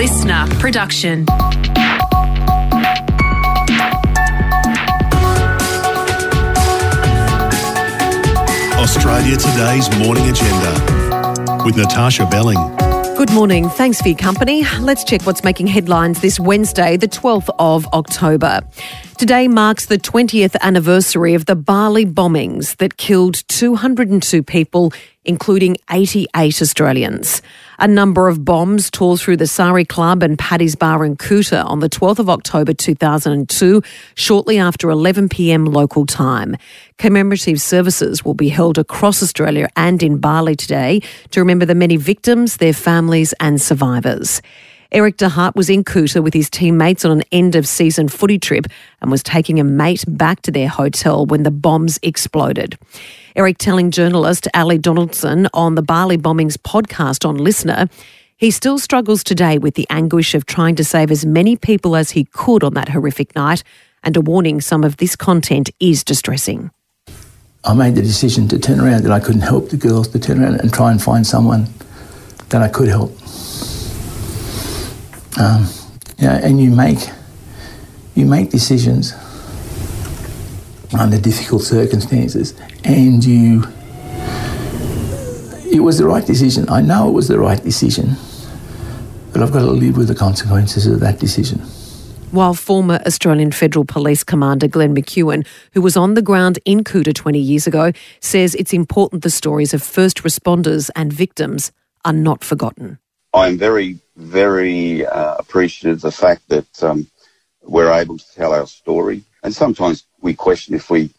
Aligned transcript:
LiSTNR 0.00 0.58
production. 0.58 1.26
Australia 8.78 9.36
Today's 9.36 9.90
morning 9.98 10.26
agenda 10.30 11.62
with 11.66 11.76
Natasha 11.76 12.26
Belling. 12.30 12.56
Good 13.18 13.30
morning. 13.34 13.68
Thanks 13.68 14.00
for 14.00 14.08
your 14.08 14.16
company. 14.16 14.64
Let's 14.78 15.04
check 15.04 15.26
what's 15.26 15.44
making 15.44 15.66
headlines 15.66 16.22
this 16.22 16.40
Wednesday, 16.40 16.96
the 16.96 17.06
12th 17.06 17.54
of 17.58 17.86
October. 17.88 18.62
Today 19.20 19.48
marks 19.48 19.84
the 19.84 19.98
20th 19.98 20.56
anniversary 20.62 21.34
of 21.34 21.44
the 21.44 21.54
Bali 21.54 22.06
bombings 22.06 22.74
that 22.78 22.96
killed 22.96 23.46
202 23.48 24.42
people, 24.42 24.94
including 25.26 25.76
88 25.90 26.62
Australians. 26.62 27.42
A 27.78 27.86
number 27.86 28.28
of 28.28 28.46
bombs 28.46 28.90
tore 28.90 29.18
through 29.18 29.36
the 29.36 29.46
Sari 29.46 29.84
Club 29.84 30.22
and 30.22 30.38
Paddy's 30.38 30.74
Bar 30.74 31.04
in 31.04 31.18
Kuta 31.18 31.62
on 31.66 31.80
the 31.80 31.90
12th 31.90 32.18
of 32.18 32.30
October 32.30 32.72
2002, 32.72 33.82
shortly 34.14 34.58
after 34.58 34.88
11pm 34.88 35.70
local 35.70 36.06
time. 36.06 36.56
Commemorative 36.96 37.60
services 37.60 38.24
will 38.24 38.32
be 38.32 38.48
held 38.48 38.78
across 38.78 39.22
Australia 39.22 39.68
and 39.76 40.02
in 40.02 40.16
Bali 40.16 40.56
today 40.56 41.02
to 41.32 41.40
remember 41.40 41.66
the 41.66 41.74
many 41.74 41.98
victims, 41.98 42.56
their 42.56 42.72
families, 42.72 43.34
and 43.38 43.60
survivors. 43.60 44.40
Erik 44.92 45.18
de 45.18 45.28
Haart 45.28 45.54
was 45.54 45.70
in 45.70 45.84
Kuta 45.84 46.20
with 46.20 46.34
his 46.34 46.50
teammates 46.50 47.04
on 47.04 47.12
an 47.12 47.22
end 47.30 47.54
of 47.54 47.66
season 47.66 48.08
footy 48.08 48.40
trip 48.40 48.66
and 49.00 49.08
was 49.08 49.22
taking 49.22 49.60
a 49.60 49.64
mate 49.64 50.04
back 50.08 50.42
to 50.42 50.50
their 50.50 50.68
hotel 50.68 51.26
when 51.26 51.44
the 51.44 51.50
bombs 51.52 52.00
exploded. 52.02 52.76
Erik 53.36 53.58
telling 53.58 53.92
journalist 53.92 54.48
Ali 54.52 54.78
Donaldson 54.78 55.48
on 55.54 55.76
the 55.76 55.82
Bali 55.82 56.18
bombings 56.18 56.56
podcast 56.56 57.24
on 57.24 57.38
LiSTNR, 57.38 57.88
he 58.36 58.50
still 58.50 58.80
struggles 58.80 59.22
today 59.22 59.58
with 59.58 59.74
the 59.74 59.86
anguish 59.90 60.34
of 60.34 60.46
trying 60.46 60.74
to 60.74 60.82
save 60.82 61.12
as 61.12 61.24
many 61.24 61.54
people 61.54 61.94
as 61.94 62.10
he 62.10 62.24
could 62.24 62.64
on 62.64 62.74
that 62.74 62.88
horrific 62.88 63.36
night, 63.36 63.62
and 64.02 64.16
a 64.16 64.20
warning 64.20 64.60
some 64.60 64.82
of 64.82 64.96
this 64.96 65.14
content 65.14 65.70
is 65.78 66.02
distressing. 66.02 66.72
I 67.62 67.74
made 67.74 67.94
the 67.94 68.02
decision 68.02 68.48
to 68.48 68.58
turn 68.58 68.80
around 68.80 69.04
that 69.04 69.12
I 69.12 69.20
couldn't 69.20 69.42
help 69.42 69.68
the 69.68 69.76
girls 69.76 70.08
to 70.08 70.18
turn 70.18 70.42
around 70.42 70.60
and 70.60 70.72
try 70.72 70.90
and 70.90 71.00
find 71.00 71.24
someone 71.24 71.68
that 72.48 72.62
I 72.62 72.68
could 72.68 72.88
help. 72.88 73.16
Um, 75.40 75.66
yeah, 76.18 76.38
and 76.44 76.60
you 76.60 76.70
make 76.70 76.98
you 78.14 78.26
make 78.26 78.50
decisions 78.50 79.14
under 80.92 81.18
difficult 81.18 81.62
circumstances, 81.62 82.52
and 82.84 83.24
you. 83.24 83.64
It 85.72 85.80
was 85.80 85.98
the 85.98 86.04
right 86.04 86.26
decision. 86.26 86.68
I 86.68 86.82
know 86.82 87.08
it 87.08 87.12
was 87.12 87.28
the 87.28 87.38
right 87.38 87.62
decision, 87.62 88.16
but 89.32 89.40
I've 89.42 89.52
got 89.52 89.60
to 89.60 89.70
live 89.70 89.96
with 89.96 90.08
the 90.08 90.14
consequences 90.14 90.86
of 90.86 91.00
that 91.00 91.18
decision 91.18 91.62
while 92.32 92.54
former 92.54 93.00
Australian 93.06 93.50
Federal 93.50 93.84
Police 93.84 94.22
Commander 94.22 94.68
Glenn 94.68 94.94
McEwen, 94.94 95.44
who 95.72 95.82
was 95.82 95.96
on 95.96 96.14
the 96.14 96.22
ground 96.22 96.60
in 96.64 96.84
Kuta 96.84 97.12
20 97.12 97.40
years 97.40 97.66
ago, 97.66 97.90
says 98.20 98.54
it's 98.54 98.72
important 98.72 99.24
the 99.24 99.30
stories 99.30 99.74
of 99.74 99.82
first 99.82 100.22
responders 100.22 100.90
and 100.94 101.12
victims 101.12 101.72
are 102.04 102.12
not 102.12 102.44
forgotten. 102.44 103.00
I'm 103.32 103.58
very, 103.58 103.98
very 104.16 105.06
uh, 105.06 105.36
appreciative 105.36 105.98
of 105.98 106.02
the 106.02 106.12
fact 106.12 106.48
that 106.48 106.82
um, 106.82 107.06
we're 107.62 107.92
able 107.92 108.18
to 108.18 108.34
tell 108.34 108.52
our 108.52 108.66
story. 108.66 109.22
And 109.42 109.54
sometimes 109.54 110.04
we 110.20 110.34
question 110.34 110.74
if 110.74 110.90
we 110.90 111.10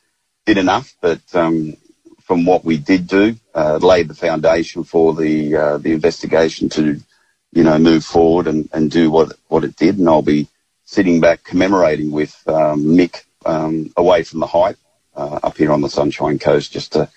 did 0.45 0.57
enough, 0.57 0.93
but 1.01 1.21
um, 1.33 1.77
from 2.21 2.45
what 2.45 2.65
we 2.65 2.77
did 2.77 3.07
do, 3.07 3.35
uh, 3.55 3.77
laid 3.77 4.07
the 4.07 4.13
foundation 4.13 4.83
for 4.83 5.13
the 5.13 5.55
uh, 5.55 5.77
the 5.77 5.91
investigation 5.91 6.69
to, 6.69 6.99
you 7.51 7.63
know, 7.63 7.77
move 7.77 8.03
forward 8.03 8.47
and, 8.47 8.69
and 8.73 8.91
do 8.91 9.09
what 9.09 9.33
what 9.47 9.63
it 9.63 9.75
did. 9.75 9.97
And 9.97 10.07
I'll 10.07 10.21
be 10.21 10.47
sitting 10.85 11.21
back 11.21 11.43
commemorating 11.43 12.11
with 12.11 12.35
um, 12.47 12.83
Mick 12.83 13.23
um, 13.45 13.91
away 13.95 14.23
from 14.23 14.41
the 14.41 14.47
hype 14.47 14.77
uh, 15.15 15.39
up 15.43 15.57
here 15.57 15.71
on 15.71 15.81
the 15.81 15.89
Sunshine 15.89 16.39
Coast 16.39 16.73
just 16.73 16.93
to 16.93 17.09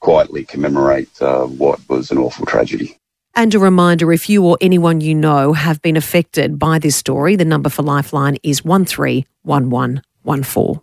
quietly 0.00 0.44
commemorate 0.44 1.20
uh, 1.22 1.44
what 1.44 1.80
was 1.88 2.10
an 2.10 2.18
awful 2.18 2.44
tragedy. 2.44 2.98
And 3.34 3.54
a 3.54 3.58
reminder 3.58 4.12
if 4.12 4.28
you 4.28 4.44
or 4.44 4.58
anyone 4.60 5.00
you 5.00 5.14
know 5.14 5.54
have 5.54 5.80
been 5.80 5.96
affected 5.96 6.58
by 6.58 6.78
this 6.78 6.96
story, 6.96 7.34
the 7.34 7.46
number 7.46 7.70
for 7.70 7.82
Lifeline 7.82 8.36
is 8.42 8.62
131114. 8.62 10.80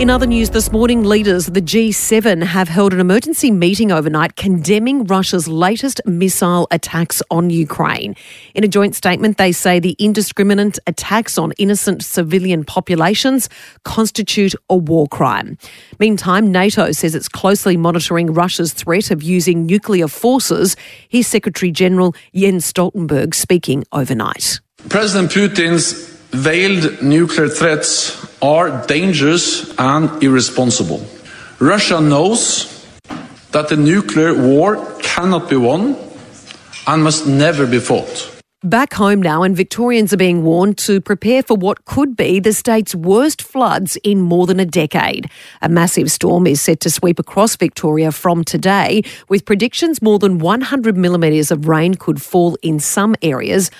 In 0.00 0.08
other 0.08 0.26
news 0.26 0.48
this 0.48 0.72
morning, 0.72 1.04
leaders 1.04 1.46
of 1.46 1.52
the 1.52 1.60
G7 1.60 2.42
have 2.42 2.68
held 2.68 2.94
an 2.94 3.00
emergency 3.00 3.50
meeting 3.50 3.92
overnight 3.92 4.34
condemning 4.34 5.04
Russia's 5.04 5.46
latest 5.46 6.00
missile 6.06 6.66
attacks 6.70 7.22
on 7.30 7.50
Ukraine. 7.50 8.16
In 8.54 8.64
a 8.64 8.66
joint 8.66 8.96
statement, 8.96 9.36
they 9.36 9.52
say 9.52 9.78
the 9.78 9.94
indiscriminate 9.98 10.78
attacks 10.86 11.36
on 11.36 11.52
innocent 11.58 12.02
civilian 12.02 12.64
populations 12.64 13.50
constitute 13.84 14.54
a 14.70 14.76
war 14.76 15.06
crime. 15.06 15.58
Meantime, 15.98 16.50
NATO 16.50 16.92
says 16.92 17.14
it's 17.14 17.28
closely 17.28 17.76
monitoring 17.76 18.32
Russia's 18.32 18.72
threat 18.72 19.10
of 19.10 19.22
using 19.22 19.66
nuclear 19.66 20.08
forces. 20.08 20.76
Here's 21.10 21.26
Secretary 21.26 21.70
General 21.70 22.14
Jens 22.34 22.72
Stoltenberg 22.72 23.34
speaking 23.34 23.84
overnight. 23.92 24.60
President 24.88 25.30
Putin's 25.30 26.09
veiled 26.32 27.02
nuclear 27.02 27.48
threats 27.48 28.26
are 28.40 28.86
dangerous 28.86 29.74
and 29.78 30.22
irresponsible. 30.22 31.04
Russia 31.58 32.00
knows 32.00 32.66
that 33.52 33.68
the 33.68 33.76
nuclear 33.76 34.34
war 34.34 34.86
cannot 35.02 35.50
be 35.50 35.56
won 35.56 35.96
and 36.86 37.02
must 37.02 37.26
never 37.26 37.66
be 37.66 37.78
fought. 37.78 38.26
Back 38.62 38.92
home 38.92 39.22
now, 39.22 39.42
and 39.42 39.56
Victorians 39.56 40.12
are 40.12 40.18
being 40.18 40.44
warned 40.44 40.76
to 40.78 41.00
prepare 41.00 41.42
for 41.42 41.56
what 41.56 41.86
could 41.86 42.14
be 42.14 42.40
the 42.40 42.52
state's 42.52 42.94
worst 42.94 43.40
floods 43.40 43.96
in 44.04 44.20
more 44.20 44.46
than 44.46 44.60
a 44.60 44.66
decade. 44.66 45.30
A 45.62 45.68
massive 45.70 46.12
storm 46.12 46.46
is 46.46 46.60
set 46.60 46.80
to 46.80 46.90
sweep 46.90 47.18
across 47.18 47.56
Victoria 47.56 48.12
from 48.12 48.44
today, 48.44 49.02
with 49.30 49.46
predictions 49.46 50.02
more 50.02 50.18
than 50.18 50.38
100 50.38 50.94
millimetres 50.94 51.50
of 51.50 51.68
rain 51.68 51.94
could 51.94 52.20
fall 52.20 52.58
in 52.60 52.78
some 52.78 53.16
areas 53.22 53.70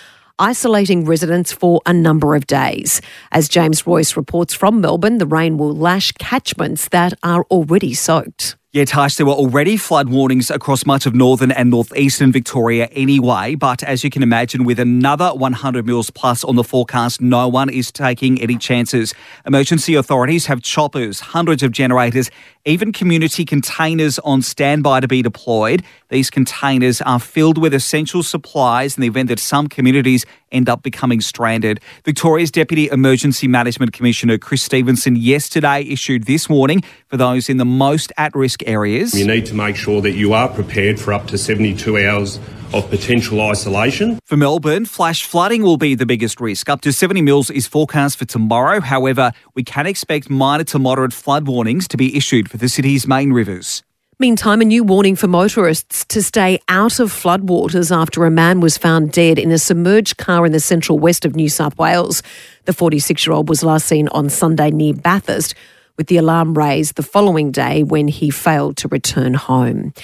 isolating 0.40 1.04
residents 1.04 1.52
for 1.52 1.80
a 1.86 1.92
number 1.92 2.34
of 2.34 2.46
days. 2.46 3.00
As 3.30 3.48
James 3.48 3.86
Royce 3.86 4.16
reports 4.16 4.54
from 4.54 4.80
Melbourne, 4.80 5.18
the 5.18 5.26
rain 5.26 5.58
will 5.58 5.76
lash 5.76 6.10
catchments 6.12 6.88
that 6.88 7.14
are 7.22 7.44
already 7.44 7.94
soaked. 7.94 8.56
Yeah, 8.72 8.84
Tash, 8.84 9.16
there 9.16 9.26
were 9.26 9.32
already 9.32 9.76
flood 9.76 10.10
warnings 10.10 10.48
across 10.48 10.86
much 10.86 11.04
of 11.04 11.12
northern 11.12 11.50
and 11.50 11.70
northeastern 11.70 12.30
Victoria 12.30 12.86
anyway. 12.92 13.56
But 13.56 13.82
as 13.82 14.04
you 14.04 14.10
can 14.10 14.22
imagine, 14.22 14.62
with 14.62 14.78
another 14.78 15.30
100 15.30 15.84
mils 15.84 16.08
plus 16.10 16.44
on 16.44 16.54
the 16.54 16.62
forecast, 16.62 17.20
no 17.20 17.48
one 17.48 17.68
is 17.68 17.90
taking 17.90 18.40
any 18.40 18.56
chances. 18.56 19.12
Emergency 19.44 19.96
authorities 19.96 20.46
have 20.46 20.62
choppers, 20.62 21.18
hundreds 21.18 21.64
of 21.64 21.72
generators, 21.72 22.30
even 22.64 22.92
community 22.92 23.44
containers 23.44 24.18
on 24.20 24.42
standby 24.42 25.00
to 25.00 25.08
be 25.08 25.22
deployed. 25.22 25.82
These 26.08 26.30
containers 26.30 27.00
are 27.00 27.18
filled 27.18 27.56
with 27.56 27.72
essential 27.72 28.22
supplies 28.22 28.96
in 28.96 29.00
the 29.00 29.06
event 29.06 29.28
that 29.28 29.38
some 29.38 29.68
communities 29.68 30.26
end 30.52 30.68
up 30.68 30.82
becoming 30.82 31.20
stranded. 31.20 31.80
Victoria's 32.04 32.50
Deputy 32.50 32.88
Emergency 32.88 33.48
Management 33.48 33.92
Commissioner 33.92 34.36
Chris 34.36 34.62
Stephenson 34.62 35.16
yesterday 35.16 35.82
issued 35.82 36.24
this 36.24 36.48
warning 36.48 36.82
for 37.06 37.16
those 37.16 37.48
in 37.48 37.56
the 37.56 37.64
most 37.64 38.12
at 38.18 38.34
risk 38.34 38.62
areas. 38.66 39.18
You 39.18 39.26
need 39.26 39.46
to 39.46 39.54
make 39.54 39.76
sure 39.76 40.00
that 40.02 40.12
you 40.12 40.32
are 40.32 40.48
prepared 40.48 41.00
for 41.00 41.12
up 41.12 41.26
to 41.28 41.38
72 41.38 41.98
hours 41.98 42.38
of 42.72 42.88
potential 42.90 43.40
isolation. 43.40 44.18
For 44.24 44.36
Melbourne, 44.36 44.86
flash 44.86 45.24
flooding 45.24 45.62
will 45.62 45.76
be 45.76 45.94
the 45.94 46.06
biggest 46.06 46.40
risk. 46.40 46.68
Up 46.68 46.80
to 46.82 46.92
70 46.92 47.22
mils 47.22 47.50
is 47.50 47.66
forecast 47.66 48.18
for 48.18 48.24
tomorrow. 48.24 48.80
However, 48.80 49.32
we 49.54 49.64
can 49.64 49.86
expect 49.86 50.30
minor 50.30 50.64
to 50.64 50.78
moderate 50.78 51.12
flood 51.12 51.46
warnings 51.46 51.88
to 51.88 51.96
be 51.96 52.16
issued 52.16 52.50
for 52.50 52.56
the 52.56 52.68
city's 52.68 53.06
main 53.06 53.32
rivers. 53.32 53.82
Meantime, 54.20 54.60
a 54.60 54.66
new 54.66 54.84
warning 54.84 55.16
for 55.16 55.28
motorists 55.28 56.04
to 56.04 56.22
stay 56.22 56.58
out 56.68 57.00
of 57.00 57.10
floodwaters 57.10 57.90
after 57.90 58.26
a 58.26 58.30
man 58.30 58.60
was 58.60 58.76
found 58.76 59.12
dead 59.12 59.38
in 59.38 59.50
a 59.50 59.58
submerged 59.58 60.18
car 60.18 60.44
in 60.44 60.52
the 60.52 60.60
central 60.60 60.98
west 60.98 61.24
of 61.24 61.34
New 61.34 61.48
South 61.48 61.78
Wales. 61.78 62.22
The 62.66 62.74
46 62.74 63.26
year 63.26 63.32
old 63.32 63.48
was 63.48 63.62
last 63.62 63.86
seen 63.86 64.08
on 64.08 64.28
Sunday 64.28 64.70
near 64.70 64.92
Bathurst, 64.92 65.54
with 65.96 66.08
the 66.08 66.18
alarm 66.18 66.52
raised 66.52 66.96
the 66.96 67.02
following 67.02 67.50
day 67.50 67.82
when 67.82 68.08
he 68.08 68.28
failed 68.28 68.76
to 68.76 68.88
return 68.88 69.32
home. 69.32 69.94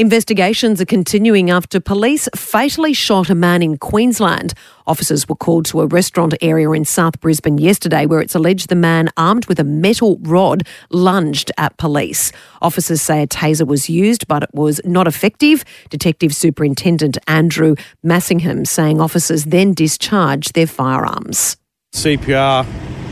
Investigations 0.00 0.80
are 0.80 0.84
continuing 0.84 1.50
after 1.50 1.80
police 1.80 2.28
fatally 2.36 2.92
shot 2.92 3.30
a 3.30 3.34
man 3.34 3.64
in 3.64 3.76
Queensland. 3.76 4.54
Officers 4.86 5.28
were 5.28 5.34
called 5.34 5.66
to 5.66 5.80
a 5.80 5.88
restaurant 5.88 6.34
area 6.40 6.70
in 6.70 6.84
South 6.84 7.18
Brisbane 7.18 7.58
yesterday 7.58 8.06
where 8.06 8.20
it's 8.20 8.36
alleged 8.36 8.68
the 8.68 8.76
man 8.76 9.10
armed 9.16 9.46
with 9.46 9.58
a 9.58 9.64
metal 9.64 10.16
rod 10.22 10.64
lunged 10.90 11.50
at 11.58 11.76
police. 11.78 12.30
Officers 12.62 13.02
say 13.02 13.24
a 13.24 13.26
taser 13.26 13.66
was 13.66 13.90
used, 13.90 14.28
but 14.28 14.44
it 14.44 14.50
was 14.54 14.80
not 14.84 15.08
effective. 15.08 15.64
Detective 15.90 16.32
Superintendent 16.32 17.18
Andrew 17.26 17.74
Massingham 18.06 18.68
saying 18.68 19.00
officers 19.00 19.46
then 19.46 19.74
discharged 19.74 20.54
their 20.54 20.68
firearms. 20.68 21.56
CPR 21.96 22.64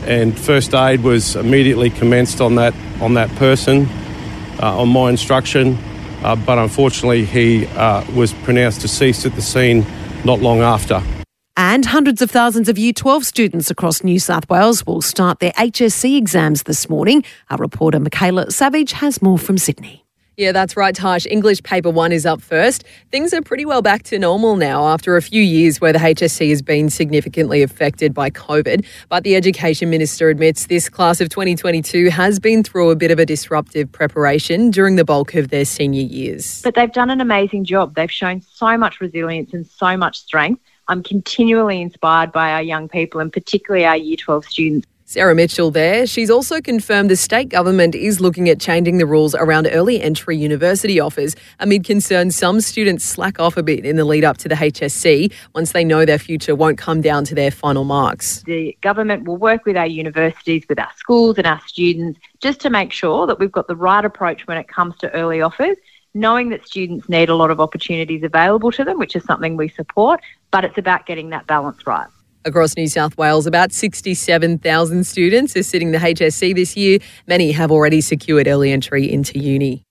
and 0.05 0.39
first 0.39 0.73
aid 0.73 1.03
was 1.03 1.35
immediately 1.35 1.89
commenced 1.89 2.39
on 2.39 2.55
that 2.55 2.73
on 3.01 3.15
that 3.15 3.29
person 3.35 3.89
uh, 4.61 4.79
on 4.79 4.87
my 4.87 5.09
instruction 5.09 5.77
uh, 6.23 6.35
but 6.35 6.57
unfortunately, 6.57 7.25
he 7.25 7.65
uh, 7.67 8.03
was 8.13 8.33
pronounced 8.33 8.81
deceased 8.81 9.25
at 9.25 9.35
the 9.35 9.41
scene 9.41 9.85
not 10.25 10.39
long 10.39 10.61
after. 10.61 11.01
And 11.55 11.85
hundreds 11.85 12.21
of 12.21 12.29
thousands 12.29 12.69
of 12.69 12.77
Year 12.77 12.93
12 12.93 13.25
students 13.25 13.71
across 13.71 14.03
New 14.03 14.19
South 14.19 14.47
Wales 14.49 14.85
will 14.85 15.01
start 15.01 15.39
their 15.39 15.53
HSC 15.53 16.15
exams 16.15 16.63
this 16.63 16.87
morning. 16.87 17.23
Our 17.49 17.57
reporter 17.57 17.99
Michaela 17.99 18.51
Savage 18.51 18.91
has 18.93 19.21
more 19.21 19.39
from 19.39 19.57
Sydney. 19.57 20.06
Yeah, 20.37 20.51
that's 20.51 20.77
right, 20.77 20.93
Tash. 20.93 21.25
English 21.25 21.63
paper 21.63 21.89
one 21.89 22.11
is 22.11 22.23
up 22.23 22.43
first. 22.43 22.83
Things 23.11 23.33
are 23.33 23.41
pretty 23.41 23.65
well 23.65 23.81
back 23.81 24.03
to 24.03 24.19
normal 24.19 24.55
now 24.55 24.85
after 24.85 25.17
a 25.17 25.21
few 25.23 25.41
years 25.41 25.81
where 25.81 25.91
the 25.91 25.97
HSC 25.97 26.51
has 26.51 26.61
been 26.61 26.91
significantly 26.91 27.63
affected 27.63 28.13
by 28.13 28.29
COVID. 28.29 28.85
But 29.09 29.23
the 29.23 29.35
Education 29.35 29.89
Minister 29.89 30.29
admits 30.29 30.67
this 30.67 30.89
class 30.89 31.21
of 31.21 31.29
2022 31.29 32.11
has 32.11 32.39
been 32.39 32.63
through 32.63 32.91
a 32.91 32.95
bit 32.95 33.09
of 33.09 33.17
a 33.17 33.25
disruptive 33.25 33.91
preparation 33.91 34.69
during 34.69 34.95
the 34.95 35.03
bulk 35.03 35.33
of 35.33 35.47
their 35.47 35.65
senior 35.65 36.03
years. 36.03 36.61
But 36.61 36.75
they've 36.75 36.93
done 36.93 37.09
an 37.09 37.19
amazing 37.19 37.65
job. 37.65 37.95
They've 37.95 38.11
shown 38.11 38.41
so 38.41 38.77
much 38.77 39.01
resilience 39.01 39.55
and 39.55 39.65
so 39.65 39.97
much 39.97 40.19
strength. 40.19 40.61
I'm 40.87 41.01
continually 41.01 41.81
inspired 41.81 42.31
by 42.31 42.51
our 42.51 42.61
young 42.61 42.89
people 42.89 43.21
and 43.21 43.33
particularly 43.33 43.85
our 43.85 43.97
Year 43.97 44.17
12 44.17 44.45
students. 44.45 44.87
Sarah 45.09 45.33
Mitchell 45.33 45.71
there. 45.71 46.05
She's 46.05 46.29
also 46.29 46.59
confirmed 46.59 47.09
the 47.09 47.15
state 47.15 47.47
government 47.47 47.95
is 47.95 48.19
looking 48.19 48.49
at 48.49 48.59
changing 48.59 48.97
the 48.97 49.05
rules 49.05 49.33
around 49.35 49.69
early 49.71 50.01
entry 50.01 50.35
university 50.35 50.99
offers 50.99 51.33
amid 51.61 51.85
concerns 51.85 52.35
some 52.35 52.59
students 52.59 53.05
slack 53.05 53.39
off 53.39 53.55
a 53.55 53.63
bit 53.63 53.85
in 53.85 53.95
the 53.95 54.03
lead 54.03 54.25
up 54.25 54.35
to 54.39 54.49
the 54.49 54.55
HSC 54.55 55.31
once 55.55 55.71
they 55.71 55.85
know 55.85 56.03
their 56.03 56.19
future 56.19 56.55
won't 56.55 56.77
come 56.77 56.99
down 56.99 57.23
to 57.23 57.33
their 57.33 57.51
final 57.51 57.85
marks. 57.85 58.43
The 58.43 58.77
government 58.81 59.23
will 59.23 59.37
work 59.37 59.63
with 59.65 59.77
our 59.77 59.87
universities, 59.87 60.65
with 60.67 60.77
our 60.77 60.91
schools 60.97 61.37
and 61.37 61.47
our 61.47 61.61
students 61.65 62.19
just 62.41 62.59
to 62.59 62.69
make 62.69 62.91
sure 62.91 63.25
that 63.27 63.39
we've 63.39 63.49
got 63.49 63.69
the 63.69 63.77
right 63.77 64.03
approach 64.03 64.45
when 64.45 64.57
it 64.57 64.67
comes 64.67 64.97
to 64.97 65.09
early 65.13 65.41
offers 65.41 65.77
knowing 66.13 66.49
that 66.49 66.67
students 66.67 67.07
need 67.07 67.29
a 67.29 67.35
lot 67.35 67.51
of 67.51 67.59
opportunities 67.59 68.23
available 68.23 68.71
to 68.71 68.83
them, 68.83 68.97
which 68.97 69.15
is 69.15 69.23
something 69.23 69.55
we 69.55 69.69
support, 69.69 70.19
but 70.49 70.65
it's 70.65 70.77
about 70.77 71.05
getting 71.05 71.29
that 71.29 71.45
balance 71.45 71.85
right. 71.85 72.07
Across 72.47 72.77
New 72.77 72.87
South 72.87 73.17
Wales, 73.17 73.45
about 73.45 73.73
67,000 73.73 75.03
students 75.05 75.57
are 75.57 75.63
sitting 75.63 75.91
the 75.91 75.97
HSC 75.97 76.55
this 76.55 76.77
year. 76.77 76.99
Many 77.27 77.51
have 77.51 77.71
already 77.71 77.99
secured 77.99 78.47
early 78.47 78.71
entry 78.71 79.11
into 79.11 79.37
uni. 79.37 79.86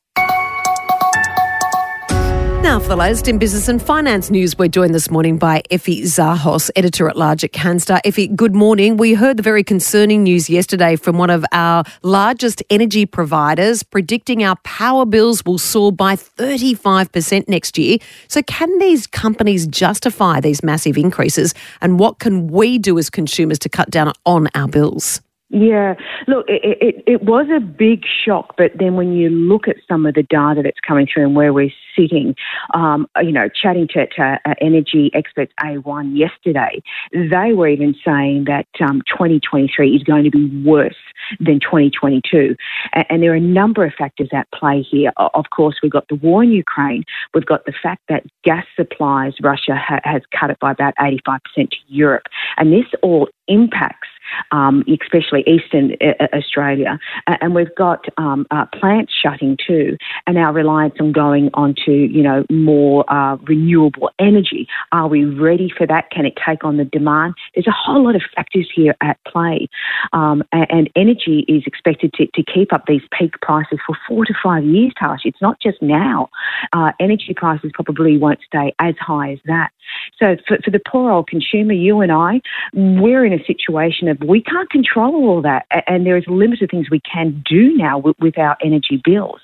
Now, 2.66 2.80
for 2.80 2.88
the 2.88 2.96
latest 2.96 3.28
in 3.28 3.38
business 3.38 3.68
and 3.68 3.80
finance 3.80 4.28
news, 4.28 4.58
we're 4.58 4.66
joined 4.66 4.92
this 4.92 5.08
morning 5.08 5.38
by 5.38 5.62
Effie 5.70 6.02
Zahos, 6.02 6.68
editor 6.74 7.08
at 7.08 7.16
large 7.16 7.44
at 7.44 7.52
Canstar. 7.52 8.00
Effie, 8.04 8.26
good 8.26 8.56
morning. 8.56 8.96
We 8.96 9.14
heard 9.14 9.36
the 9.36 9.42
very 9.44 9.62
concerning 9.62 10.24
news 10.24 10.50
yesterday 10.50 10.96
from 10.96 11.16
one 11.16 11.30
of 11.30 11.44
our 11.52 11.84
largest 12.02 12.64
energy 12.68 13.06
providers 13.06 13.84
predicting 13.84 14.42
our 14.42 14.56
power 14.64 15.06
bills 15.06 15.44
will 15.44 15.58
soar 15.58 15.92
by 15.92 16.16
35% 16.16 17.48
next 17.48 17.78
year. 17.78 17.98
So, 18.26 18.42
can 18.42 18.76
these 18.80 19.06
companies 19.06 19.69
justify 19.69 20.40
these 20.40 20.64
massive 20.64 20.98
increases? 20.98 21.54
And 21.80 22.00
what 22.00 22.19
can 22.19 22.48
we 22.48 22.80
do 22.80 22.98
as 22.98 23.10
consumers 23.10 23.60
to 23.60 23.69
cut 23.69 23.90
down 23.90 24.12
on 24.24 24.48
our 24.56 24.66
bills? 24.66 25.20
Yeah, 25.48 25.94
look, 26.26 26.44
it, 26.48 26.78
it, 26.81 27.04
it, 27.06 27.22
was 27.22 27.46
a 27.54 27.60
big 27.60 28.02
shock, 28.04 28.56
but 28.58 28.72
then 28.81 28.96
when 28.96 29.12
you 29.12 29.31
look 29.31 29.69
at 29.69 29.76
some 29.87 30.04
of 30.04 30.14
the 30.14 30.25
data 30.25 30.60
that's 30.60 30.81
coming 30.84 31.06
through 31.06 31.22
and 31.22 31.37
where 31.37 31.52
we're 31.52 31.70
sitting, 31.94 32.34
um, 32.75 33.06
you 33.22 33.31
know, 33.31 33.48
chatting 33.48 33.87
to, 33.93 34.08
to 34.08 34.40
uh, 34.44 34.54
energy 34.60 35.08
experts 35.14 35.52
A1 35.62 36.19
yesterday, 36.19 36.82
they 37.12 37.52
were 37.52 37.69
even 37.69 37.94
saying 38.04 38.46
that 38.46 38.66
um, 38.81 39.02
2023 39.06 39.94
is 39.94 40.02
going 40.02 40.25
to 40.25 40.31
be 40.31 40.46
worse 40.64 40.96
than 41.38 41.60
2022. 41.60 42.56
And, 42.93 43.06
and 43.08 43.22
there 43.22 43.31
are 43.31 43.37
a 43.37 43.40
number 43.40 43.84
of 43.84 43.93
factors 43.96 44.31
at 44.32 44.50
play 44.50 44.82
here. 44.82 45.12
Of 45.16 45.44
course, 45.54 45.76
we've 45.81 45.93
got 45.93 46.08
the 46.08 46.16
war 46.16 46.43
in 46.43 46.50
Ukraine, 46.50 47.04
we've 47.34 47.46
got 47.46 47.66
the 47.66 47.75
fact 47.81 48.02
that 48.08 48.25
gas 48.43 48.66
supplies, 48.75 49.34
Russia 49.40 49.76
ha- 49.76 50.00
has 50.02 50.22
cut 50.37 50.50
it 50.50 50.58
by 50.58 50.72
about 50.72 50.94
85% 50.96 51.38
to 51.54 51.76
Europe, 51.87 52.25
and 52.56 52.72
this 52.72 52.87
all 53.00 53.28
impacts 53.46 54.08
um, 54.50 54.84
especially 55.02 55.44
eastern 55.46 55.96
uh, 56.00 56.26
Australia. 56.34 56.99
and 57.26 57.55
we've 57.55 57.75
got 57.76 58.05
um, 58.19 58.46
uh, 58.50 58.67
plants 58.67 59.12
shutting 59.12 59.56
too, 59.67 59.96
and 60.26 60.38
our 60.38 60.52
reliance 60.52 60.94
on 61.00 61.12
going 61.12 61.50
onto 61.55 61.93
you 61.93 62.23
know 62.23 62.44
more 62.50 63.05
uh, 63.12 63.37
renewable 63.37 64.11
energy. 64.19 64.67
Are 64.93 65.08
we 65.08 65.25
ready 65.25 65.73
for 65.76 65.87
that? 65.87 66.11
Can 66.11 66.26
it 66.26 66.34
take 66.44 66.64
on 66.64 66.76
the 66.76 66.84
demand? 66.84 67.34
There's 67.55 67.67
a 67.67 67.73
whole 67.73 68.05
lot 68.05 68.17
of 68.17 68.23
factors 68.34 68.69
here 68.75 68.94
at 69.00 69.19
play, 69.25 69.69
um, 70.12 70.43
and, 70.52 70.67
and, 70.70 70.90
energy 70.96 71.44
is 71.46 71.62
expected 71.67 72.12
to, 72.14 72.26
to, 72.34 72.43
keep 72.43 72.72
up 72.72 72.87
these 72.87 73.02
peak 73.12 73.34
prices 73.43 73.79
for 73.87 73.96
four 74.08 74.25
to 74.25 74.32
five 74.43 74.64
years. 74.64 74.93
Tash, 74.96 75.20
it's 75.25 75.43
not 75.43 75.61
just 75.61 75.82
now. 75.82 76.29
Uh, 76.72 76.93
energy 77.00 77.34
prices 77.34 77.70
probably 77.75 78.17
won't 78.17 78.38
stay 78.46 78.75
as 78.79 78.94
high 78.99 79.32
as 79.32 79.38
that. 79.46 79.70
So 80.19 80.37
for, 80.46 80.58
for 80.64 80.70
the 80.70 80.81
poor 80.81 81.11
old 81.11 81.29
consumer, 81.29 81.72
you 81.72 82.00
and 82.00 82.12
I, 82.12 82.40
we're 82.72 83.25
in 83.25 83.32
a 83.32 83.44
situation 83.44 84.08
of 84.08 84.15
we 84.26 84.42
can't 84.42 84.70
control 84.70 85.14
all 85.14 85.42
that, 85.42 85.66
and 85.86 86.06
there 86.06 86.16
is 86.16 86.24
limited 86.26 86.70
things 86.70 86.90
we 86.90 87.00
can 87.00 87.42
do 87.48 87.76
now 87.76 87.98
with, 87.98 88.16
with 88.20 88.38
our 88.38 88.56
energy 88.62 89.00
bills. 89.02 89.40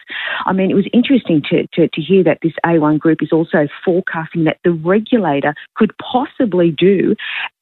I 0.46 0.52
mean, 0.52 0.70
it 0.70 0.74
was 0.74 0.88
interesting 0.92 1.42
to, 1.50 1.66
to, 1.74 1.88
to 1.88 2.00
hear 2.00 2.24
that 2.24 2.38
this 2.42 2.52
A1 2.64 2.98
group 2.98 3.22
is 3.22 3.32
also 3.32 3.68
forecasting 3.84 4.44
that 4.44 4.58
the 4.64 4.72
regulator 4.72 5.54
could 5.74 5.92
possibly 5.98 6.70
do 6.70 7.14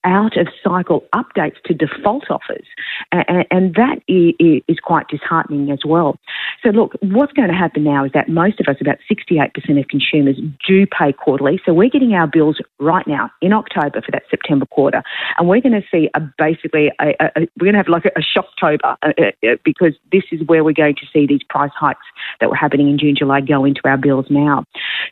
out 0.05 0.37
of 0.37 0.49
cycle 0.62 1.05
updates 1.14 1.61
to 1.64 1.75
default 1.75 2.31
offers. 2.31 2.67
And, 3.12 3.47
and 3.50 3.75
that 3.75 4.00
is 4.08 4.79
quite 4.82 5.08
disheartening 5.08 5.70
as 5.70 5.81
well. 5.85 6.17
So, 6.62 6.70
look, 6.70 6.94
what's 7.00 7.32
going 7.32 7.49
to 7.49 7.55
happen 7.55 7.85
now 7.85 8.05
is 8.05 8.12
that 8.12 8.29
most 8.29 8.61
of 8.61 8.69
us, 8.69 8.76
about 8.81 8.99
68% 9.11 9.79
of 9.79 9.88
consumers, 9.88 10.37
do 10.67 10.87
pay 10.87 11.12
quarterly. 11.12 11.61
So, 11.64 11.73
we're 11.73 11.91
getting 11.91 12.14
our 12.14 12.26
bills 12.26 12.58
right 12.79 13.06
now 13.06 13.31
in 13.41 13.52
October 13.52 14.00
for 14.02 14.11
that 14.12 14.23
September 14.31 14.67
quarter. 14.67 15.02
And 15.38 15.49
we're 15.49 15.61
going 15.61 15.81
to 15.81 15.87
see 15.91 16.08
a 16.14 16.20
basically, 16.38 16.91
a, 17.00 17.14
a, 17.20 17.25
a, 17.37 17.41
we're 17.58 17.73
going 17.73 17.75
to 17.75 17.79
have 17.79 17.88
like 17.88 18.05
a, 18.06 18.20
shocktober 18.20 18.79
uh, 18.85 18.97
uh, 19.02 19.49
uh, 19.49 19.56
because 19.64 19.94
this 20.12 20.23
is 20.31 20.41
where 20.47 20.62
we're 20.62 20.73
going 20.73 20.94
to 20.94 21.06
see 21.12 21.26
these 21.26 21.43
price 21.49 21.73
hikes 21.75 22.06
that 22.41 22.49
were 22.49 22.56
happening 22.56 22.88
in 22.88 22.99
June, 22.99 23.17
July 23.17 23.41
go 23.41 23.64
into 23.64 23.81
our 23.85 23.97
bills 23.97 24.26
now. 24.31 24.64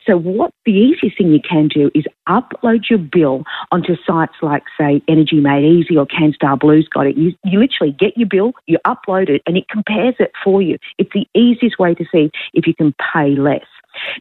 So, 0.05 0.17
what 0.17 0.51
the 0.65 0.71
easiest 0.71 1.17
thing 1.17 1.31
you 1.31 1.41
can 1.41 1.67
do 1.67 1.91
is 1.93 2.05
upload 2.29 2.89
your 2.89 2.99
bill 2.99 3.43
onto 3.71 3.95
sites 4.05 4.35
like, 4.41 4.63
say, 4.77 5.01
Energy 5.07 5.39
Made 5.39 5.65
Easy 5.65 5.97
or 5.97 6.05
Canstar 6.05 6.59
Blue's 6.59 6.87
got 6.87 7.07
it. 7.07 7.17
You, 7.17 7.33
you 7.43 7.59
literally 7.59 7.91
get 7.91 8.17
your 8.17 8.27
bill, 8.27 8.53
you 8.67 8.77
upload 8.85 9.29
it, 9.29 9.41
and 9.45 9.57
it 9.57 9.67
compares 9.67 10.15
it 10.19 10.31
for 10.43 10.61
you. 10.61 10.77
It's 10.97 11.11
the 11.13 11.27
easiest 11.33 11.79
way 11.79 11.93
to 11.95 12.05
see 12.11 12.31
if 12.53 12.67
you 12.67 12.75
can 12.75 12.93
pay 13.13 13.31
less. 13.31 13.65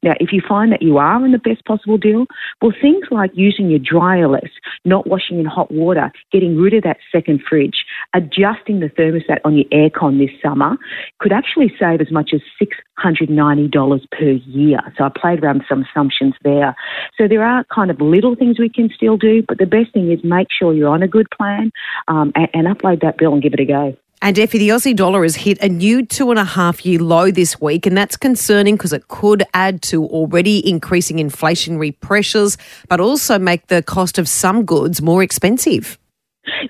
Now, 0.02 0.14
if 0.20 0.32
you 0.32 0.42
find 0.46 0.72
that 0.72 0.82
you 0.82 0.98
are 0.98 1.24
in 1.24 1.32
the 1.32 1.38
best 1.38 1.64
possible 1.64 1.98
deal, 1.98 2.26
well, 2.62 2.72
things 2.80 3.06
like 3.10 3.30
using 3.34 3.70
your 3.70 3.78
dryer 3.78 4.28
less, 4.28 4.50
not 4.84 5.06
washing 5.06 5.38
in 5.38 5.46
hot 5.46 5.70
water, 5.70 6.12
getting 6.32 6.56
rid 6.56 6.74
of 6.74 6.82
that 6.84 6.98
second 7.12 7.42
fridge, 7.48 7.84
adjusting 8.14 8.80
the 8.80 8.88
thermostat 8.88 9.38
on 9.44 9.56
your 9.56 9.66
aircon 9.66 10.18
this 10.18 10.34
summer 10.42 10.76
could 11.20 11.32
actually 11.32 11.72
save 11.78 12.00
as 12.00 12.10
much 12.10 12.30
as 12.32 12.40
$690 12.60 14.10
per 14.10 14.30
year. 14.30 14.80
So 14.96 15.04
I 15.04 15.08
played 15.08 15.42
around 15.42 15.58
with 15.58 15.68
some 15.68 15.84
assumptions 15.90 16.34
there. 16.42 16.74
So 17.16 17.28
there 17.28 17.44
are 17.44 17.64
kind 17.74 17.90
of 17.90 18.00
little 18.00 18.34
things 18.34 18.58
we 18.58 18.68
can 18.68 18.90
still 18.94 19.16
do, 19.16 19.42
but 19.46 19.58
the 19.58 19.66
best 19.66 19.92
thing 19.92 20.10
is 20.10 20.20
make 20.24 20.48
sure 20.56 20.74
you're 20.74 20.88
on 20.88 21.02
a 21.02 21.08
good 21.08 21.28
plan 21.30 21.70
um, 22.08 22.32
and, 22.34 22.48
and 22.54 22.66
upload 22.66 23.00
that 23.02 23.18
bill 23.18 23.32
and 23.32 23.42
give 23.42 23.54
it 23.54 23.60
a 23.60 23.64
go. 23.64 23.96
And 24.20 24.36
Effie, 24.36 24.58
the 24.58 24.70
Aussie 24.70 24.96
dollar 24.96 25.22
has 25.22 25.36
hit 25.36 25.58
a 25.62 25.68
new 25.68 26.04
two 26.04 26.30
and 26.30 26.40
a 26.40 26.44
half 26.44 26.84
year 26.84 26.98
low 26.98 27.30
this 27.30 27.60
week, 27.60 27.86
and 27.86 27.96
that's 27.96 28.16
concerning 28.16 28.74
because 28.74 28.92
it 28.92 29.06
could 29.06 29.44
add 29.54 29.80
to 29.82 30.04
already 30.06 30.68
increasing 30.68 31.18
inflationary 31.18 31.98
pressures, 32.00 32.58
but 32.88 32.98
also 32.98 33.38
make 33.38 33.68
the 33.68 33.82
cost 33.82 34.18
of 34.18 34.28
some 34.28 34.64
goods 34.64 35.00
more 35.00 35.22
expensive. 35.22 35.98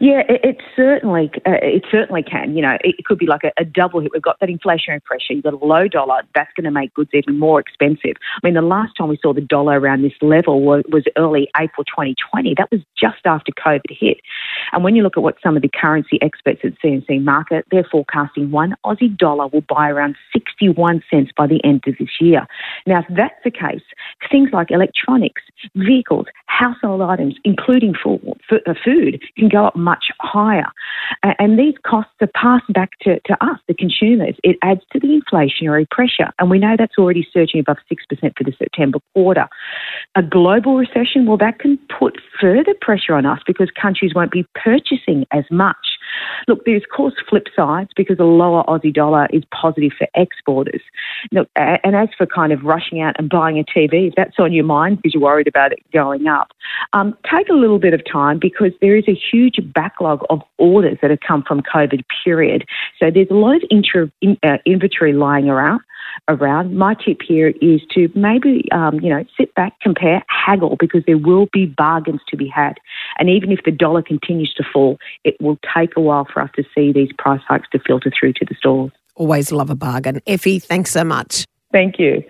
Yeah, 0.00 0.23
it, 0.28 0.40
it 0.44 0.56
certainly 0.76 1.30
uh, 1.47 1.58
it 1.62 1.85
certainly 1.90 2.23
can. 2.23 2.56
You 2.56 2.62
know, 2.62 2.78
it, 2.85 2.97
it 2.99 3.04
could 3.04 3.18
be 3.18 3.26
like 3.26 3.44
a, 3.44 3.52
a, 3.58 3.64
double 3.64 4.00
hit. 4.00 4.11
We've 4.12 4.23
got 4.23 4.38
that 4.40 4.49
inflationary 4.49 5.02
pressure. 5.04 5.35
You've 5.35 5.44
got 5.44 5.54
a 5.54 5.64
low 5.64 5.88
dollar. 5.88 6.23
That's 6.35 6.50
going 6.56 6.64
to 6.64 6.70
make 6.70 6.94
goods 6.94 7.11
even 7.12 7.38
more 7.38 7.61
expensive. 7.61 8.16
I 8.42 8.47
mean, 8.47 8.54
the 8.54 8.62
last 8.62 8.92
time 8.97 9.08
we 9.08 9.18
saw 9.23 9.32
the 9.32 9.40
dollar 9.40 9.78
around 9.78 10.02
this 10.02 10.12
level 10.20 10.62
was, 10.62 10.82
was 10.88 11.04
early 11.16 11.49
April 11.56 11.85
2020. 11.85 12.54
That 12.56 12.70
was 12.70 12.80
just 12.99 13.25
after 13.25 13.52
COVID 13.52 13.90
hit. 13.90 14.18
And 14.73 14.85
when 14.85 14.97
you 14.97 15.02
look 15.02 15.16
at 15.16 15.23
what 15.23 15.37
some 15.42 15.56
of 15.56 15.62
the 15.62 15.68
currency 15.68 16.18
experts 16.23 16.61
at 16.64 16.73
CMC 16.82 17.23
Market, 17.23 17.64
they're 17.70 17.85
forecasting 17.85 18.50
one 18.50 18.75
Aussie 18.85 19.16
dollar 19.16 19.49
will 19.49 19.64
buy 19.68 19.88
around 19.90 20.16
61 20.32 21.02
cents 21.11 21.30
by 21.37 21.47
the 21.47 21.62
end 21.64 21.85
of 21.87 21.94
this 21.99 22.20
year. 22.20 22.47
Now, 22.87 23.00
if 23.00 23.06
that's 23.16 23.35
the 23.44 23.50
case, 23.50 23.82
things 24.30 24.50
like 24.52 24.70
electronics, 24.70 25.42
vehicles, 25.75 26.26
household 26.59 27.03
items, 27.03 27.37
including 27.45 27.95
food, 28.03 28.21
uh, 28.50 28.75
food 28.85 29.23
can 29.37 29.49
go 29.49 29.67
up 29.67 29.77
much 29.77 30.07
higher. 30.21 30.67
And 31.23 31.59
these 31.59 31.75
costs 31.87 32.12
are 32.21 32.29
passed 32.35 32.73
back 32.73 32.91
to, 33.03 33.21
to 33.21 33.45
us, 33.45 33.59
the 33.69 33.75
consumers. 33.75 34.35
It 34.43 34.57
adds 34.62 34.81
to 34.93 34.99
the 34.99 35.21
inflationary 35.21 35.88
pressure. 35.91 36.31
And 36.38 36.50
we 36.50 36.59
know 36.59 36.75
that's 36.77 36.99
already 36.99 37.27
surging 37.33 37.61
above 37.61 37.79
6% 37.91 38.33
for 38.37 38.45
the 38.45 38.53
September 38.59 38.99
quarter. 39.15 39.49
A 40.17 40.23
global 40.23 40.77
recession, 40.77 41.27
well, 41.27 41.38
that 41.38 41.61
can 41.61 41.79
put 41.99 42.19
further 42.41 42.75
pressure 42.81 43.15
on 43.15 43.25
us 43.25 43.41
because 43.47 43.71
countries 43.81 44.12
won't 44.15 44.33
be 44.33 44.45
purchasing 44.55 45.25
as 45.33 45.45
much. 45.50 45.77
Look, 46.47 46.65
there's 46.65 46.83
of 46.83 46.88
course 46.95 47.15
flip 47.29 47.47
sides 47.55 47.91
because 47.97 48.19
a 48.19 48.25
lower 48.25 48.65
Aussie 48.65 48.93
dollar 48.93 49.27
is 49.33 49.43
positive 49.53 49.93
for 49.99 50.09
exporters. 50.15 50.81
Look, 51.33 51.49
and 51.57 51.97
as 51.97 52.09
for 52.17 52.27
kind 52.27 52.53
of 52.53 52.62
rushing 52.62 53.00
out 53.00 53.17
and 53.19 53.29
buying 53.29 53.59
a 53.59 53.65
TV, 53.65 54.09
if 54.09 54.15
that's 54.17 54.38
on 54.38 54.53
your 54.53 54.65
mind 54.65 54.99
because 54.99 55.15
you're 55.15 55.23
worried 55.23 55.49
about 55.49 55.73
it 55.73 55.81
going 55.93 56.27
up, 56.27 56.53
um, 56.93 57.17
take 57.31 57.49
a 57.49 57.55
little 57.55 57.79
bit 57.79 57.95
of 57.95 58.03
time 58.11 58.38
because 58.38 58.73
there 58.81 58.97
is 58.97 59.05
a 59.09 59.15
huge 59.15 59.57
backlog 59.75 60.25
of 60.31 60.43
orders 60.59 60.99
that 61.03 61.11
have 61.11 61.21
come 61.21 61.43
from 61.43 61.62
COVID 61.62 62.05
period. 62.25 62.65
So 62.99 63.11
there's 63.11 63.31
a 63.31 63.35
lot 63.35 63.57
of 63.57 63.62
in, 64.21 64.37
uh, 64.43 64.59
inventory 64.65 65.12
lying 65.12 65.49
around 65.49 65.81
around. 66.28 66.76
My 66.76 66.94
tip 66.94 67.20
here 67.26 67.48
is 67.60 67.80
to 67.94 68.08
maybe, 68.14 68.68
um, 68.72 69.00
you 69.00 69.10
know, 69.10 69.25
sit 69.37 69.54
back, 69.54 69.78
compare, 69.80 70.25
haggle, 70.28 70.76
because 70.78 71.02
there 71.06 71.18
will 71.18 71.48
be 71.52 71.66
bargains 71.66 72.20
to 72.28 72.37
be 72.37 72.48
had. 72.48 72.78
And 73.18 73.28
even 73.28 73.52
if 73.52 73.60
the 73.64 73.70
dollar 73.70 74.02
continues 74.02 74.52
to 74.54 74.64
fall, 74.72 74.98
it 75.25 75.37
will 75.40 75.58
take 75.76 75.96
a 75.96 76.00
while 76.00 76.26
for 76.32 76.42
us 76.42 76.50
to 76.56 76.64
see 76.75 76.92
these 76.92 77.10
price 77.18 77.42
hikes 77.46 77.68
to 77.72 77.78
filter 77.78 78.12
through 78.18 78.34
to 78.34 78.44
the 78.44 78.54
stores. 78.54 78.92
Always 79.14 79.50
love 79.52 79.70
a 79.70 79.75
bargain. 79.75 80.20
Effie, 80.26 80.58
thanks 80.58 80.90
so 80.90 81.04
much. 81.04 81.44
Thank 81.72 81.98
you. 81.98 82.22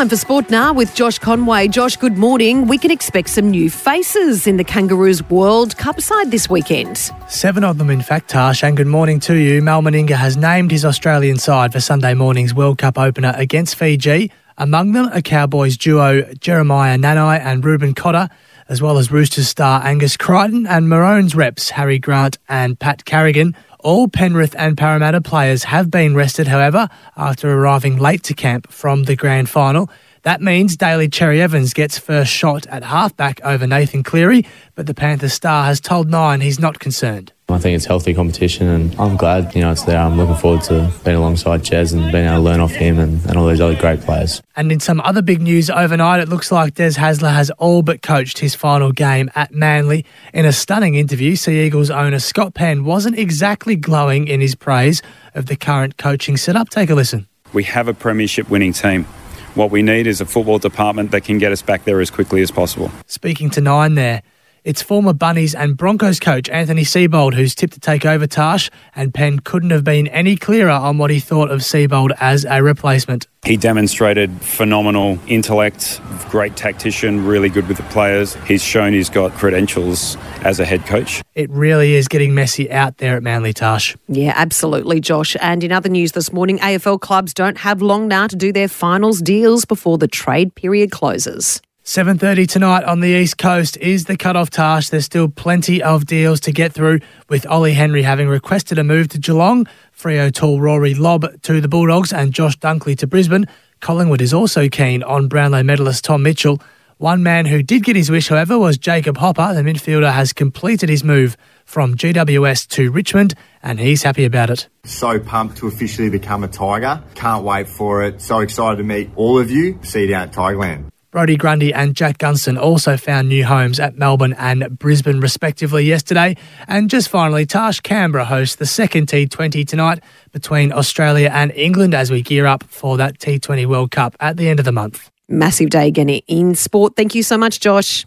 Time 0.00 0.08
for 0.08 0.16
sport 0.16 0.48
now 0.48 0.72
with 0.72 0.94
Josh 0.94 1.18
Conway. 1.18 1.68
Josh, 1.68 1.96
good 1.96 2.16
morning. 2.16 2.66
We 2.66 2.78
can 2.78 2.90
expect 2.90 3.28
some 3.28 3.50
new 3.50 3.68
faces 3.68 4.46
in 4.46 4.56
the 4.56 4.64
Kangaroos 4.64 5.22
World 5.28 5.76
Cup 5.76 6.00
side 6.00 6.30
this 6.30 6.48
weekend. 6.48 6.96
Seven 7.28 7.64
of 7.64 7.76
them, 7.76 7.90
in 7.90 8.00
fact, 8.00 8.30
Tash. 8.30 8.64
And 8.64 8.78
good 8.78 8.86
morning 8.86 9.20
to 9.20 9.34
you. 9.34 9.60
Mal 9.60 9.82
Meninga 9.82 10.12
has 10.12 10.38
named 10.38 10.70
his 10.70 10.86
Australian 10.86 11.36
side 11.36 11.74
for 11.74 11.80
Sunday 11.80 12.14
morning's 12.14 12.54
World 12.54 12.78
Cup 12.78 12.96
opener 12.96 13.34
against 13.36 13.74
Fiji. 13.74 14.32
Among 14.56 14.92
them, 14.92 15.10
a 15.12 15.20
Cowboys 15.20 15.76
duo 15.76 16.22
Jeremiah 16.40 16.96
Nanai 16.96 17.38
and 17.38 17.62
Reuben 17.62 17.92
Cotter, 17.92 18.30
as 18.70 18.80
well 18.80 18.96
as 18.96 19.12
Roosters 19.12 19.48
star 19.48 19.84
Angus 19.84 20.16
Crichton 20.16 20.66
and 20.66 20.88
Maroons 20.88 21.34
reps 21.34 21.68
Harry 21.68 21.98
Grant 21.98 22.38
and 22.48 22.78
Pat 22.78 23.04
Carrigan. 23.04 23.54
All 23.82 24.08
Penrith 24.08 24.54
and 24.58 24.76
Parramatta 24.76 25.20
players 25.20 25.64
have 25.64 25.90
been 25.90 26.14
rested, 26.14 26.46
however, 26.46 26.88
after 27.16 27.50
arriving 27.50 27.96
late 27.96 28.22
to 28.24 28.34
camp 28.34 28.70
from 28.70 29.04
the 29.04 29.16
grand 29.16 29.48
final. 29.48 29.90
That 30.22 30.42
means 30.42 30.76
Daly 30.76 31.08
Cherry 31.08 31.40
Evans 31.40 31.72
gets 31.72 31.98
first 31.98 32.30
shot 32.30 32.66
at 32.66 32.84
halfback 32.84 33.40
over 33.42 33.66
Nathan 33.66 34.02
Cleary, 34.02 34.44
but 34.74 34.86
the 34.86 34.94
Panthers 34.94 35.32
star 35.32 35.64
has 35.64 35.80
told 35.80 36.10
Nine 36.10 36.42
he's 36.42 36.60
not 36.60 36.78
concerned. 36.78 37.32
I 37.52 37.58
think 37.58 37.76
it's 37.76 37.84
healthy 37.84 38.14
competition, 38.14 38.66
and 38.68 38.94
I'm 38.98 39.16
glad 39.16 39.54
you 39.54 39.60
know 39.60 39.72
it's 39.72 39.84
there. 39.84 39.98
I'm 39.98 40.16
looking 40.16 40.36
forward 40.36 40.62
to 40.64 40.92
being 41.04 41.16
alongside 41.16 41.62
Jez 41.62 41.92
and 41.92 42.10
being 42.12 42.26
able 42.26 42.36
to 42.36 42.40
learn 42.40 42.60
off 42.60 42.72
him 42.72 42.98
and, 42.98 43.24
and 43.26 43.36
all 43.36 43.46
those 43.46 43.60
other 43.60 43.74
great 43.74 44.00
players. 44.00 44.42
And 44.56 44.70
in 44.70 44.80
some 44.80 45.00
other 45.00 45.22
big 45.22 45.40
news 45.40 45.70
overnight, 45.70 46.20
it 46.20 46.28
looks 46.28 46.52
like 46.52 46.74
Des 46.74 46.92
Hasler 46.92 47.32
has 47.32 47.50
all 47.52 47.82
but 47.82 48.02
coached 48.02 48.38
his 48.38 48.54
final 48.54 48.92
game 48.92 49.30
at 49.34 49.52
Manly. 49.52 50.04
In 50.32 50.44
a 50.44 50.52
stunning 50.52 50.94
interview, 50.94 51.36
Sea 51.36 51.64
Eagles 51.64 51.90
owner 51.90 52.18
Scott 52.18 52.54
Penn 52.54 52.84
wasn't 52.84 53.18
exactly 53.18 53.76
glowing 53.76 54.28
in 54.28 54.40
his 54.40 54.54
praise 54.54 55.02
of 55.34 55.46
the 55.46 55.56
current 55.56 55.96
coaching 55.96 56.36
setup. 56.36 56.68
Take 56.68 56.90
a 56.90 56.94
listen. 56.94 57.26
We 57.52 57.64
have 57.64 57.88
a 57.88 57.94
premiership 57.94 58.48
winning 58.48 58.72
team. 58.72 59.06
What 59.54 59.72
we 59.72 59.82
need 59.82 60.06
is 60.06 60.20
a 60.20 60.26
football 60.26 60.58
department 60.58 61.10
that 61.10 61.24
can 61.24 61.38
get 61.38 61.50
us 61.50 61.60
back 61.60 61.84
there 61.84 62.00
as 62.00 62.10
quickly 62.10 62.40
as 62.40 62.50
possible. 62.52 62.92
Speaking 63.06 63.50
to 63.50 63.60
Nine 63.60 63.94
there. 63.94 64.22
It's 64.62 64.82
former 64.82 65.14
Bunnies 65.14 65.54
and 65.54 65.74
Broncos 65.74 66.20
coach 66.20 66.48
Anthony 66.50 66.82
Seibold 66.82 67.32
who's 67.32 67.54
tipped 67.54 67.72
to 67.72 67.80
take 67.80 68.04
over 68.04 68.26
Tash, 68.26 68.70
and 68.94 69.14
Penn 69.14 69.38
couldn't 69.38 69.70
have 69.70 69.84
been 69.84 70.06
any 70.08 70.36
clearer 70.36 70.70
on 70.70 70.98
what 70.98 71.10
he 71.10 71.18
thought 71.18 71.50
of 71.50 71.60
Seibold 71.60 72.10
as 72.20 72.44
a 72.44 72.62
replacement. 72.62 73.26
He 73.46 73.56
demonstrated 73.56 74.30
phenomenal 74.42 75.18
intellect, 75.26 76.02
great 76.28 76.56
tactician, 76.56 77.24
really 77.24 77.48
good 77.48 77.68
with 77.68 77.78
the 77.78 77.82
players. 77.84 78.34
He's 78.46 78.62
shown 78.62 78.92
he's 78.92 79.08
got 79.08 79.32
credentials 79.32 80.18
as 80.42 80.60
a 80.60 80.66
head 80.66 80.84
coach. 80.84 81.22
It 81.34 81.48
really 81.48 81.94
is 81.94 82.06
getting 82.06 82.34
messy 82.34 82.70
out 82.70 82.98
there 82.98 83.16
at 83.16 83.22
Manly 83.22 83.54
Tash. 83.54 83.96
Yeah, 84.08 84.34
absolutely, 84.36 85.00
Josh. 85.00 85.36
And 85.40 85.64
in 85.64 85.72
other 85.72 85.88
news 85.88 86.12
this 86.12 86.34
morning, 86.34 86.58
AFL 86.58 87.00
clubs 87.00 87.32
don't 87.32 87.56
have 87.56 87.80
long 87.80 88.08
now 88.08 88.26
to 88.26 88.36
do 88.36 88.52
their 88.52 88.68
finals 88.68 89.22
deals 89.22 89.64
before 89.64 89.96
the 89.96 90.08
trade 90.08 90.54
period 90.54 90.90
closes. 90.90 91.62
7.30 91.84 92.46
tonight 92.46 92.84
on 92.84 93.00
the 93.00 93.08
East 93.08 93.38
Coast 93.38 93.76
is 93.78 94.04
the 94.04 94.16
cut-off 94.16 94.50
task. 94.50 94.90
There's 94.90 95.06
still 95.06 95.28
plenty 95.28 95.82
of 95.82 96.06
deals 96.06 96.38
to 96.40 96.52
get 96.52 96.72
through, 96.72 97.00
with 97.28 97.46
Ollie 97.46 97.72
Henry 97.72 98.02
having 98.02 98.28
requested 98.28 98.78
a 98.78 98.84
move 98.84 99.08
to 99.08 99.18
Geelong, 99.18 99.66
Freo 99.96 100.32
tall 100.32 100.60
Rory 100.60 100.94
Lobb 100.94 101.42
to 101.42 101.60
the 101.60 101.68
Bulldogs 101.68 102.12
and 102.12 102.32
Josh 102.32 102.56
Dunkley 102.58 102.96
to 102.98 103.06
Brisbane. 103.06 103.46
Collingwood 103.80 104.20
is 104.20 104.34
also 104.34 104.68
keen 104.68 105.02
on 105.02 105.26
Brownlow 105.26 105.62
medalist 105.62 106.04
Tom 106.04 106.22
Mitchell. 106.22 106.60
One 106.98 107.22
man 107.22 107.46
who 107.46 107.62
did 107.62 107.82
get 107.82 107.96
his 107.96 108.10
wish, 108.10 108.28
however, 108.28 108.58
was 108.58 108.76
Jacob 108.76 109.16
Hopper. 109.16 109.54
The 109.54 109.62
midfielder 109.62 110.12
has 110.12 110.34
completed 110.34 110.90
his 110.90 111.02
move 111.02 111.34
from 111.64 111.96
GWS 111.96 112.68
to 112.68 112.92
Richmond, 112.92 113.34
and 113.62 113.80
he's 113.80 114.02
happy 114.02 114.26
about 114.26 114.50
it. 114.50 114.68
So 114.84 115.18
pumped 115.18 115.56
to 115.56 115.66
officially 115.66 116.10
become 116.10 116.44
a 116.44 116.48
Tiger. 116.48 117.02
Can't 117.14 117.42
wait 117.42 117.68
for 117.68 118.04
it. 118.04 118.20
So 118.20 118.40
excited 118.40 118.76
to 118.76 118.84
meet 118.84 119.10
all 119.16 119.38
of 119.38 119.50
you. 119.50 119.78
See 119.82 120.02
you 120.02 120.08
down 120.08 120.28
at 120.28 120.34
Tigerland. 120.34 120.89
Brodie 121.10 121.36
Grundy 121.36 121.74
and 121.74 121.96
Jack 121.96 122.18
Gunston 122.18 122.56
also 122.56 122.96
found 122.96 123.28
new 123.28 123.44
homes 123.44 123.80
at 123.80 123.96
Melbourne 123.96 124.34
and 124.38 124.78
Brisbane, 124.78 125.20
respectively, 125.20 125.84
yesterday. 125.84 126.36
And 126.68 126.88
just 126.88 127.08
finally, 127.08 127.46
Tash 127.46 127.80
Canberra 127.80 128.24
hosts 128.24 128.56
the 128.56 128.66
second 128.66 129.08
T20 129.08 129.66
tonight 129.66 130.04
between 130.30 130.72
Australia 130.72 131.30
and 131.32 131.50
England 131.52 131.94
as 131.94 132.12
we 132.12 132.22
gear 132.22 132.46
up 132.46 132.62
for 132.64 132.96
that 132.98 133.18
T20 133.18 133.66
World 133.66 133.90
Cup 133.90 134.14
at 134.20 134.36
the 134.36 134.48
end 134.48 134.60
of 134.60 134.64
the 134.64 134.72
month. 134.72 135.10
Massive 135.28 135.70
day 135.70 135.88
again 135.88 136.08
in 136.08 136.54
sport. 136.54 136.94
Thank 136.96 137.16
you 137.16 137.24
so 137.24 137.36
much, 137.36 137.58
Josh. 137.58 138.06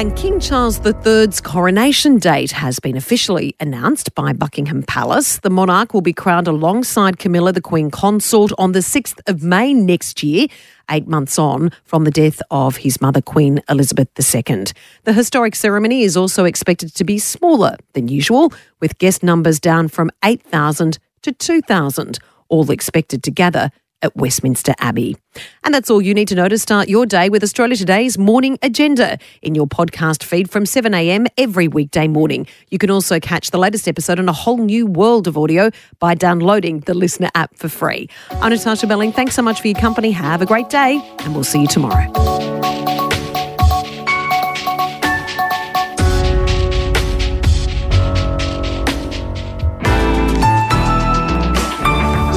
And 0.00 0.16
King 0.16 0.40
Charles 0.40 0.80
III's 0.80 1.42
coronation 1.42 2.16
date 2.16 2.52
has 2.52 2.80
been 2.80 2.96
officially 2.96 3.54
announced 3.60 4.14
by 4.14 4.32
Buckingham 4.32 4.82
Palace. 4.82 5.40
The 5.40 5.50
monarch 5.50 5.92
will 5.92 6.00
be 6.00 6.14
crowned 6.14 6.48
alongside 6.48 7.18
Camilla, 7.18 7.52
the 7.52 7.60
Queen 7.60 7.90
Consort, 7.90 8.50
on 8.56 8.72
the 8.72 8.78
6th 8.78 9.20
of 9.26 9.42
May 9.42 9.74
next 9.74 10.22
year, 10.22 10.46
eight 10.90 11.06
months 11.06 11.38
on 11.38 11.70
from 11.84 12.04
the 12.04 12.10
death 12.10 12.40
of 12.50 12.78
his 12.78 12.98
mother, 13.02 13.20
Queen 13.20 13.60
Elizabeth 13.68 14.08
II. 14.18 14.64
The 15.04 15.12
historic 15.12 15.54
ceremony 15.54 16.00
is 16.00 16.16
also 16.16 16.46
expected 16.46 16.94
to 16.94 17.04
be 17.04 17.18
smaller 17.18 17.76
than 17.92 18.08
usual, 18.08 18.54
with 18.80 18.96
guest 18.96 19.22
numbers 19.22 19.60
down 19.60 19.88
from 19.88 20.10
8,000 20.24 20.98
to 21.20 21.32
2,000, 21.32 22.18
all 22.48 22.70
expected 22.70 23.22
to 23.24 23.30
gather 23.30 23.70
at 24.02 24.16
Westminster 24.16 24.74
Abbey. 24.78 25.16
And 25.64 25.74
that's 25.74 25.90
all 25.90 26.02
you 26.02 26.14
need 26.14 26.28
to 26.28 26.34
know 26.34 26.48
to 26.48 26.58
start 26.58 26.88
your 26.88 27.06
day 27.06 27.28
with 27.28 27.42
Australia 27.42 27.76
Today's 27.76 28.18
morning 28.18 28.58
agenda 28.62 29.18
in 29.42 29.54
your 29.54 29.66
podcast 29.66 30.22
feed 30.22 30.50
from 30.50 30.64
7am 30.64 31.26
every 31.38 31.68
weekday 31.68 32.08
morning. 32.08 32.46
You 32.70 32.78
can 32.78 32.90
also 32.90 33.20
catch 33.20 33.50
the 33.50 33.58
latest 33.58 33.86
episode 33.86 34.18
on 34.18 34.28
a 34.28 34.32
whole 34.32 34.58
new 34.58 34.86
world 34.86 35.26
of 35.26 35.36
audio 35.38 35.70
by 35.98 36.14
downloading 36.14 36.80
the 36.80 36.94
LiSTNR 36.94 37.30
app 37.34 37.56
for 37.56 37.68
free. 37.68 38.08
I'm 38.30 38.50
Natasha 38.50 38.86
Belling. 38.86 39.12
Thanks 39.12 39.34
so 39.34 39.42
much 39.42 39.60
for 39.60 39.68
your 39.68 39.78
company. 39.78 40.10
Have 40.10 40.42
a 40.42 40.46
great 40.46 40.68
day, 40.68 41.00
and 41.20 41.34
we'll 41.34 41.44
see 41.44 41.60
you 41.60 41.68
tomorrow. 41.68 42.06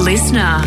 LiSTNR. 0.04 0.63